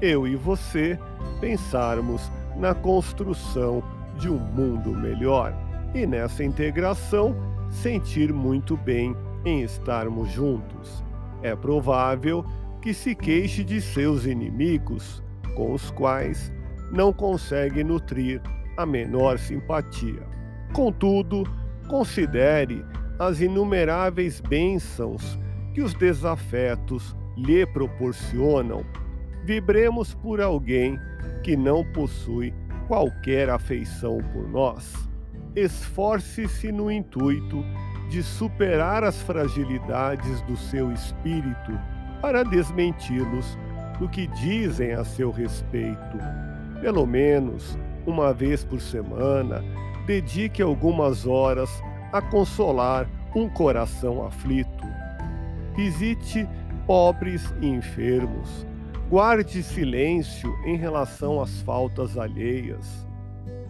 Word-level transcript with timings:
eu 0.00 0.26
e 0.26 0.36
você, 0.36 0.98
pensarmos 1.40 2.30
na 2.56 2.74
construção 2.74 3.82
de 4.18 4.28
um 4.28 4.38
mundo 4.38 4.90
melhor 4.90 5.54
e 5.94 6.06
nessa 6.06 6.44
integração 6.44 7.34
sentir 7.70 8.32
muito 8.32 8.76
bem 8.76 9.16
em 9.44 9.62
estarmos 9.62 10.30
juntos. 10.30 11.02
É 11.42 11.56
provável 11.56 12.44
que 12.82 12.92
se 12.92 13.14
queixe 13.14 13.64
de 13.64 13.80
seus 13.80 14.26
inimigos, 14.26 15.22
com 15.54 15.72
os 15.72 15.90
quais 15.90 16.52
não 16.90 17.12
consegue 17.12 17.84
nutrir 17.84 18.40
a 18.76 18.84
menor 18.84 19.38
simpatia. 19.38 20.22
Contudo, 20.72 21.44
considere 21.88 22.84
as 23.18 23.40
inumeráveis 23.40 24.40
bênçãos 24.40 25.38
que 25.74 25.82
os 25.82 25.94
desafetos 25.94 27.14
lhe 27.36 27.66
proporcionam. 27.66 28.84
Vibremos 29.44 30.14
por 30.14 30.40
alguém 30.40 30.98
que 31.42 31.56
não 31.56 31.84
possui 31.92 32.52
qualquer 32.86 33.48
afeição 33.50 34.18
por 34.32 34.48
nós 34.48 35.10
esforce-se 35.54 36.70
no 36.70 36.90
intuito 36.90 37.64
de 38.08 38.22
superar 38.22 39.04
as 39.04 39.20
fragilidades 39.22 40.40
do 40.42 40.56
seu 40.56 40.92
espírito 40.92 41.78
para 42.20 42.42
desmenti-los 42.42 43.58
do 43.98 44.08
que 44.08 44.26
dizem 44.28 44.92
a 44.92 45.04
seu 45.04 45.30
respeito. 45.30 46.18
Pelo 46.80 47.06
menos 47.06 47.78
uma 48.06 48.32
vez 48.32 48.64
por 48.64 48.80
semana, 48.80 49.62
dedique 50.06 50.62
algumas 50.62 51.26
horas 51.26 51.70
a 52.12 52.20
consolar 52.20 53.08
um 53.34 53.48
coração 53.48 54.24
aflito. 54.24 54.84
Visite 55.76 56.48
pobres 56.86 57.54
e 57.60 57.68
enfermos. 57.68 58.66
Guarde 59.10 59.62
silêncio 59.62 60.56
em 60.64 60.76
relação 60.76 61.42
às 61.42 61.60
faltas 61.62 62.16
alheias 62.16 63.10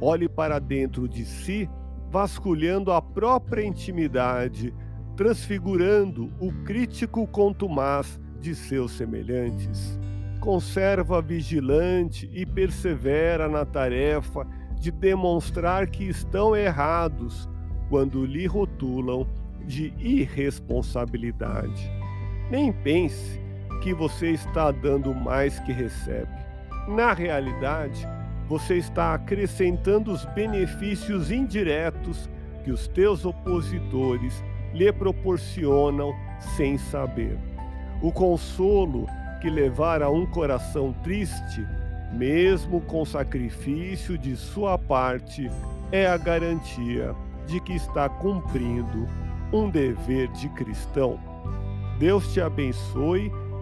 Olhe 0.00 0.28
para 0.28 0.58
dentro 0.58 1.08
de 1.08 1.24
si, 1.24 1.68
vasculhando 2.10 2.92
a 2.92 3.00
própria 3.00 3.64
intimidade, 3.64 4.74
transfigurando 5.16 6.30
o 6.38 6.52
crítico 6.64 7.26
contumaz 7.26 8.20
de 8.40 8.54
seus 8.54 8.92
semelhantes. 8.92 9.98
Conserva 10.40 11.22
vigilante 11.22 12.30
e 12.32 12.44
persevera 12.44 13.48
na 13.48 13.64
tarefa 13.64 14.46
de 14.78 14.90
demonstrar 14.90 15.86
que 15.86 16.04
estão 16.04 16.54
errados 16.54 17.48
quando 17.88 18.26
lhe 18.26 18.46
rotulam 18.46 19.26
de 19.64 19.94
irresponsabilidade. 19.98 21.90
Nem 22.50 22.70
pense 22.70 23.40
que 23.86 23.94
você 23.94 24.32
está 24.32 24.72
dando 24.72 25.14
mais 25.14 25.60
que 25.60 25.70
recebe. 25.70 26.26
Na 26.88 27.12
realidade, 27.12 28.04
você 28.48 28.78
está 28.78 29.14
acrescentando 29.14 30.10
os 30.10 30.24
benefícios 30.24 31.30
indiretos 31.30 32.28
que 32.64 32.72
os 32.72 32.88
teus 32.88 33.24
opositores 33.24 34.42
lhe 34.74 34.92
proporcionam 34.92 36.12
sem 36.56 36.76
saber. 36.76 37.38
O 38.02 38.10
consolo 38.10 39.06
que 39.40 39.48
levar 39.48 40.02
a 40.02 40.10
um 40.10 40.26
coração 40.26 40.92
triste, 41.04 41.64
mesmo 42.12 42.80
com 42.80 43.04
sacrifício 43.04 44.18
de 44.18 44.34
sua 44.34 44.76
parte, 44.76 45.48
é 45.92 46.08
a 46.08 46.16
garantia 46.16 47.14
de 47.46 47.60
que 47.60 47.74
está 47.74 48.08
cumprindo 48.08 49.06
um 49.52 49.70
dever 49.70 50.26
de 50.32 50.48
cristão. 50.48 51.20
Deus 52.00 52.32
te 52.32 52.40
abençoe 52.40 53.30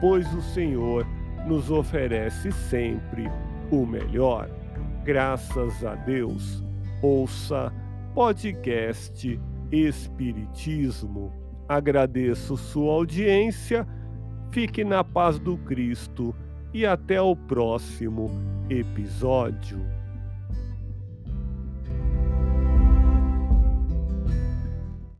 pois 0.00 0.32
o 0.34 0.42
Senhor 0.42 1.06
nos 1.46 1.70
oferece 1.70 2.52
sempre 2.52 3.30
o 3.70 3.86
melhor. 3.86 4.48
Graças 5.04 5.84
a 5.84 5.94
Deus, 5.94 6.62
ouça 7.02 7.72
podcast 8.14 9.40
Espiritismo. 9.70 11.32
Agradeço 11.68 12.56
sua 12.56 12.92
audiência, 12.94 13.86
fique 14.50 14.84
na 14.84 15.02
paz 15.02 15.38
do 15.38 15.56
Cristo 15.58 16.34
e 16.72 16.86
até 16.86 17.20
o 17.20 17.34
próximo 17.34 18.30
episódio. 18.68 19.95